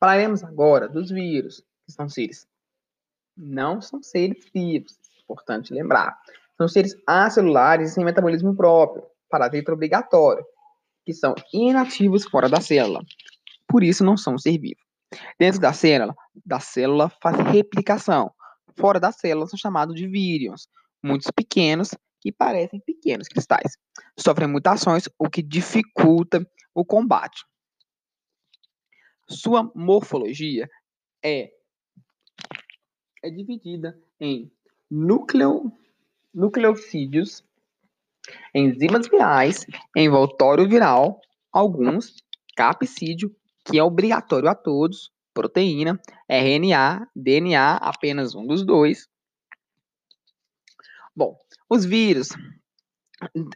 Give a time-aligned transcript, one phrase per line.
[0.00, 2.48] Falaremos agora dos vírus, que são seres.
[3.36, 6.18] Não são seres vivos, importante lembrar.
[6.56, 10.44] São seres acelulares sem metabolismo próprio, parasita obrigatório,
[11.04, 13.02] que são inativos fora da célula.
[13.68, 14.80] Por isso não são ser vivo.
[15.38, 16.14] Dentro da célula,
[16.46, 18.32] da célula faz replicação.
[18.78, 20.66] Fora da célula são chamados de vírions,
[21.02, 21.90] muitos pequenos
[22.20, 23.76] que parecem pequenos cristais.
[24.18, 27.44] Sofrem mutações, o que dificulta o combate.
[29.30, 30.68] Sua morfologia
[31.22, 31.52] é,
[33.22, 34.50] é dividida em
[34.90, 35.72] núcleo,
[36.34, 37.44] nucleocídios,
[38.52, 39.64] enzimas virais,
[39.96, 41.20] envoltório viral,
[41.52, 42.16] alguns,
[42.56, 49.08] capsídio, que é obrigatório a todos, proteína, RNA, DNA, apenas um dos dois.
[51.14, 51.38] Bom,
[51.68, 52.30] os vírus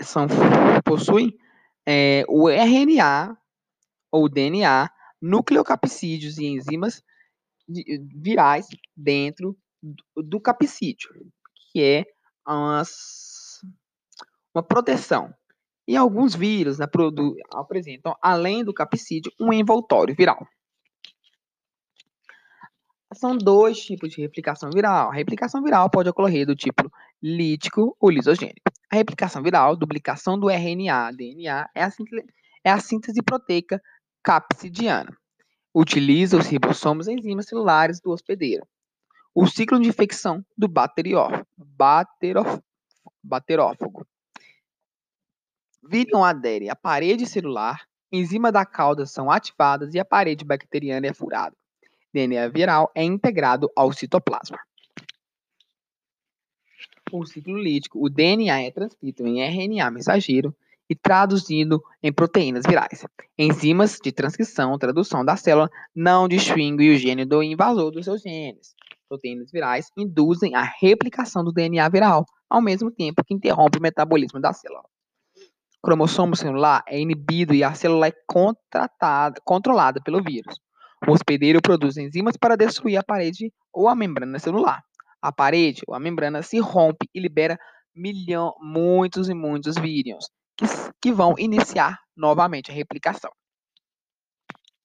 [0.00, 0.26] são,
[0.84, 1.36] possuem
[1.84, 3.36] é, o RNA
[4.12, 4.88] ou DNA,
[5.20, 7.02] nucleocapsídeos e enzimas
[8.14, 8.66] virais
[8.96, 9.56] dentro
[10.16, 11.10] do, capsídeo,
[11.72, 12.04] que é
[12.46, 13.60] umas,
[14.54, 15.32] uma proteção.
[15.86, 16.86] E alguns vírus né,
[17.52, 20.46] apresentam, além do capsídeo, um envoltório viral.
[23.14, 25.10] São dois tipos de replicação viral.
[25.10, 26.90] A replicação viral pode ocorrer do tipo
[27.22, 28.72] lítico ou lisogênico.
[28.90, 32.26] A replicação viral, duplicação do RNA, DNA, é a síntese,
[32.64, 33.80] é a síntese proteica
[34.26, 35.16] capsidiana.
[35.72, 38.66] Utiliza os ribossomos enzimas celulares do hospedeiro.
[39.32, 41.46] O ciclo de infecção do bacteriófago.
[43.22, 44.04] Bacterófago.
[45.88, 51.14] Virion adere à parede celular, enzima da cauda são ativadas e a parede bacteriana é
[51.14, 51.56] furada.
[52.12, 54.58] DNA viral é integrado ao citoplasma.
[57.12, 60.52] O ciclo lítico, o DNA é transcrito em RNA mensageiro
[60.88, 63.04] e traduzido em proteínas virais.
[63.38, 68.74] Enzimas de transcrição, tradução da célula não distinguem o gene do invasor dos seus genes.
[69.08, 74.40] Proteínas virais induzem a replicação do DNA viral, ao mesmo tempo que interrompe o metabolismo
[74.40, 74.82] da célula.
[75.78, 78.12] O cromossomo celular é inibido e a célula é
[79.44, 80.58] controlada pelo vírus.
[81.06, 84.82] O hospedeiro produz enzimas para destruir a parede ou a membrana celular.
[85.22, 87.58] A parede ou a membrana se rompe e libera
[87.94, 90.26] milhão, muitos e muitos vírions,
[91.00, 93.30] que, vão iniciar novamente a replicação.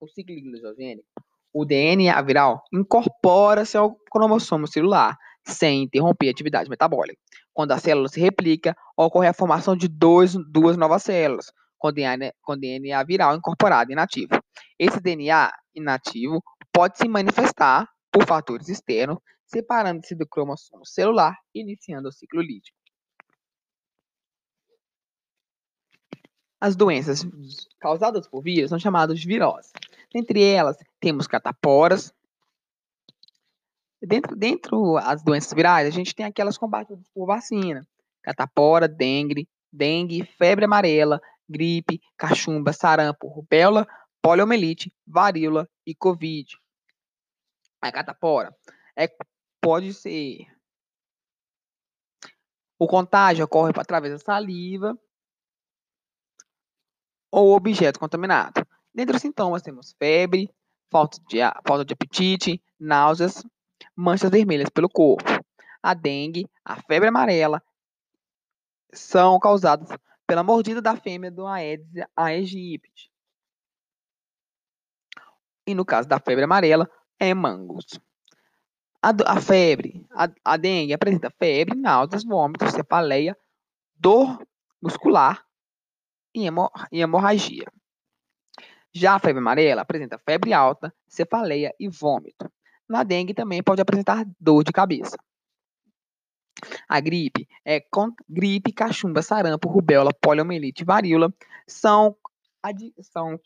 [0.00, 1.06] O ciclo lisogênico,
[1.52, 5.16] o DNA viral, incorpora-se ao cromossomo celular,
[5.46, 7.20] sem interromper a atividade metabólica.
[7.52, 11.46] Quando a célula se replica, ocorre a formação de dois, duas novas células,
[11.78, 14.38] com DNA, com DNA viral incorporado inativo.
[14.78, 22.08] Esse DNA inativo pode se manifestar por fatores externos, separando-se do cromossomo celular e iniciando
[22.08, 22.75] o ciclo lítico.
[26.60, 27.26] As doenças
[27.78, 29.72] causadas por vírus são chamadas de viroses.
[30.12, 32.12] Dentre elas, temos cataporas.
[34.00, 37.86] Dentro, dentro as doenças virais, a gente tem aquelas combatidas por vacina.
[38.22, 43.86] Catapora, dengue, dengue, febre amarela, gripe, cachumba, sarampo, rubéola,
[44.22, 46.58] poliomielite, varíola e covid.
[47.80, 48.56] A catapora
[48.96, 49.08] é,
[49.60, 50.46] pode ser.
[52.78, 54.98] O contágio ocorre através da saliva
[57.30, 58.66] ou objeto contaminado.
[58.94, 60.50] Dentre os sintomas temos febre,
[60.90, 63.44] falta de, falta de apetite, náuseas,
[63.94, 65.24] manchas vermelhas pelo corpo.
[65.82, 67.62] A dengue, a febre amarela
[68.92, 69.88] são causadas
[70.26, 73.10] pela mordida da fêmea do Aedes aegypti.
[75.66, 78.00] E no caso da febre amarela, é mangos.
[79.02, 83.36] A, a febre, a, a dengue apresenta febre, náuseas, vômitos, cefaleia,
[83.94, 84.42] dor
[84.80, 85.45] muscular
[86.36, 87.66] e, hemorragia.
[88.92, 92.50] Já a febre amarela apresenta febre alta, cefaleia e vômito.
[92.88, 95.16] Na dengue também pode apresentar dor de cabeça.
[96.88, 97.82] A gripe é
[98.28, 101.32] gripe, cachumba, sarampo, rubéola, poliomielite, varíola
[101.66, 102.16] são,
[103.00, 103.38] são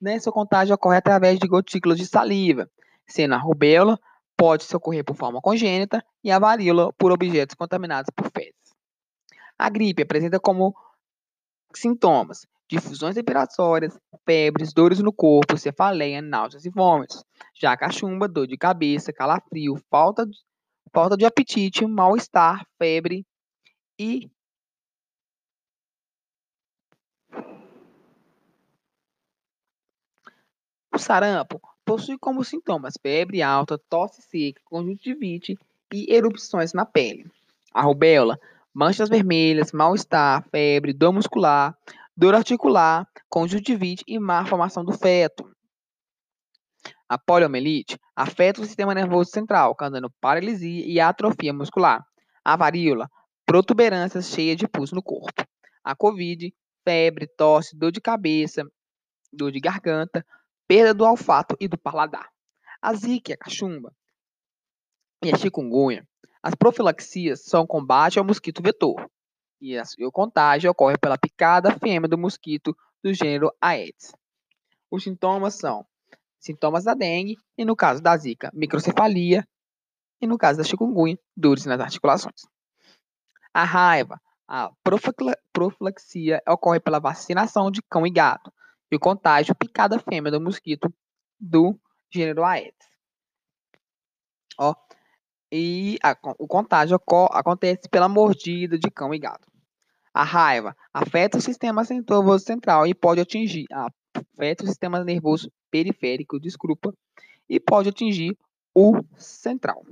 [0.00, 2.70] né, seu contágio ocorre através de gotículas de saliva,
[3.06, 3.98] sendo a rubéola
[4.36, 8.54] pode se ocorrer por forma congênita e a varíola por objetos contaminados por fezes.
[9.58, 10.74] A gripe apresenta como
[11.78, 17.24] sintomas difusões respiratórias, febres, dores no corpo, cefaleia, náuseas e vômitos.
[17.54, 20.36] Já cachumba, dor de cabeça, calafrio, falta de
[20.92, 23.26] falta de apetite, mal-estar, febre
[23.98, 24.30] e
[30.92, 35.58] o sarampo possui como sintomas febre alta, tosse seca, conjuntivite
[35.92, 37.30] e erupções na pele.
[37.74, 38.38] A rubéola,
[38.76, 41.74] manchas vermelhas, mal-estar, febre, dor muscular,
[42.14, 45.50] dor articular, conjuntivite e má formação do feto.
[47.08, 52.04] A poliomielite afeta o sistema nervoso central, causando paralisia e atrofia muscular.
[52.44, 53.08] A varíola,
[53.46, 55.42] protuberâncias cheias de pus no corpo.
[55.82, 56.52] A covid,
[56.84, 58.62] febre, tosse, dor de cabeça,
[59.32, 60.22] dor de garganta,
[60.68, 62.28] perda do olfato e do paladar.
[62.82, 63.90] A zika, a cachumba
[65.24, 66.06] e a chikungunya.
[66.42, 69.08] As profilaxias são combate ao mosquito vetor.
[69.60, 74.12] E, o contágio ocorre pela picada fêmea do mosquito do gênero Aedes.
[74.90, 75.86] Os sintomas são
[76.38, 79.46] sintomas da dengue e, no caso da zika, microcefalia
[80.20, 82.46] e, no caso da chikungunya, dores nas articulações.
[83.52, 84.70] A raiva, a
[85.52, 88.52] profilaxia ocorre pela vacinação de cão e gato
[88.90, 90.92] e o contágio picada fêmea do mosquito
[91.40, 91.78] do
[92.12, 92.86] gênero Aedes.
[94.58, 94.74] Ó,
[95.50, 96.98] e a, o contágio
[97.32, 99.48] acontece pela mordida de cão e gato.
[100.12, 106.40] A raiva afeta o sistema nervoso central e pode atingir afeta o sistema nervoso periférico,
[106.40, 106.92] desculpa,
[107.48, 108.36] e pode atingir
[108.74, 109.84] o central.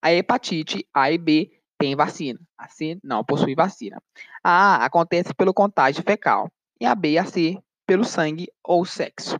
[0.00, 4.00] A hepatite A e B tem vacina, a C não possui vacina.
[4.42, 6.50] A A acontece pelo contágio fecal
[6.80, 9.36] e a B e a C pelo sangue ou sexo.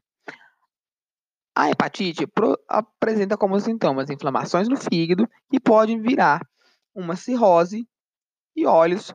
[1.54, 2.26] A hepatite
[2.66, 6.40] apresenta como sintomas inflamações no fígado e pode virar
[6.94, 7.86] uma cirrose
[8.56, 9.14] e olhos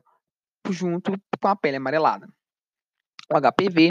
[0.70, 2.28] junto com a pele amarelada.
[3.32, 3.90] O HPV,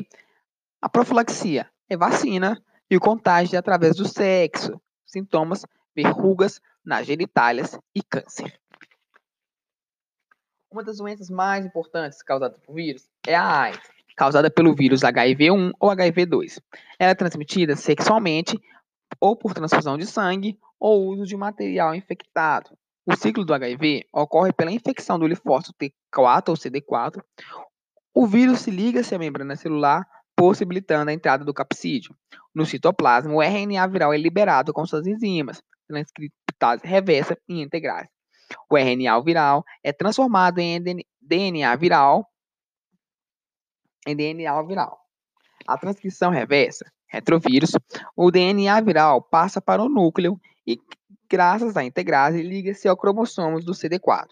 [0.81, 7.77] a profilaxia é vacina e o contágio é através do sexo, sintomas, verrugas nas genitálias
[7.94, 8.57] e câncer.
[10.71, 15.72] Uma das doenças mais importantes causadas por vírus é a AIDS causada pelo vírus HIV1
[15.80, 16.60] ou HIV2.
[16.98, 18.60] Ela é transmitida sexualmente
[19.22, 22.72] ou por transfusão de sangue ou uso de material infectado.
[23.06, 27.22] O ciclo do HIV ocorre pela infecção do linfócito T4 ou CD4.
[28.14, 30.06] O vírus se liga-se à membrana celular,
[30.36, 32.14] possibilitando a entrada do capsídeo.
[32.54, 38.10] No citoplasma, o RNA viral é liberado com suas enzimas, transcriptase reversa e integrais.
[38.69, 40.81] O RNA viral é transformado em
[41.22, 42.28] DNA viral
[44.07, 44.98] em DNA viral.
[45.68, 47.71] A transcrição reversa, retrovírus,
[48.15, 50.80] o DNA viral passa para o núcleo e,
[51.30, 54.30] graças à integrase, liga-se ao cromossomos do CD4.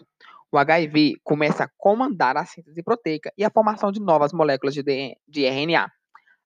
[0.50, 4.82] O HIV começa a comandar a síntese proteica e a formação de novas moléculas de,
[5.28, 5.90] de RNA.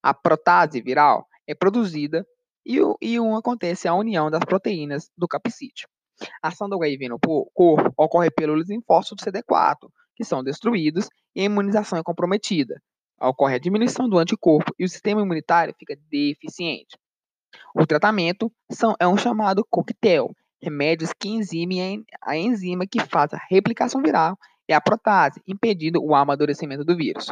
[0.03, 2.27] A protase viral é produzida
[2.67, 5.89] e, o, e um acontece a união das proteínas do capsídeo.
[6.43, 11.45] A ação do HIV no corpo ocorre pelos linfócitos CD4, que são destruídos e a
[11.45, 12.83] imunização é comprometida,
[13.21, 16.99] ocorre a diminuição do anticorpo e o sistema imunitário fica deficiente.
[17.75, 23.41] O tratamento são, é um chamado coquetel, remédios que enzimem a enzima que faz a
[23.49, 24.39] replicação viral
[24.69, 27.27] e a protase, impedindo o amadurecimento do vírus.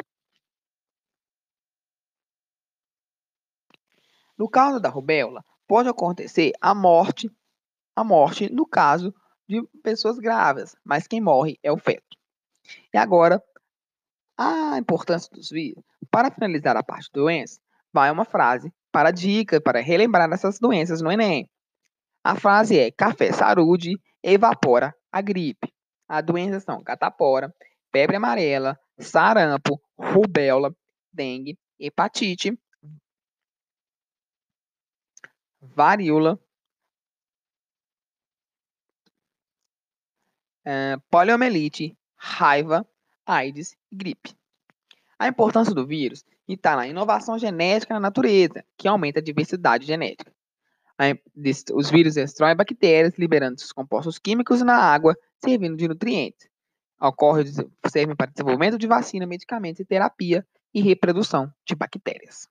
[4.37, 7.31] No caso da rubéola, pode acontecer a morte,
[7.95, 9.15] a morte no caso
[9.49, 12.17] de pessoas grávidas, mas quem morre é o feto.
[12.93, 13.43] E agora
[14.39, 15.83] a importância dos vírus.
[16.11, 17.61] Para finalizar a parte de doença,
[17.93, 21.51] vai uma frase para dica, para relembrar essas doenças no Enem.
[22.23, 25.73] A frase é: café saúde evapora a gripe.
[26.09, 27.53] As doenças são catapora,
[27.93, 30.75] febre amarela, sarampo, rubéola,
[31.13, 32.59] dengue, hepatite,
[35.61, 36.39] varíola,
[40.67, 42.87] uh, poliomielite, raiva,
[43.29, 44.35] AIDS e gripe.
[45.19, 50.33] A importância do vírus está na inovação genética na natureza, que aumenta a diversidade genética.
[51.75, 56.49] Os vírus extraem bactérias, liberando seus compostos químicos na água, servindo de nutrientes.
[57.01, 57.45] Ocorre,
[57.89, 62.49] servem para desenvolvimento de vacina, medicamentos e terapia e reprodução de bactérias.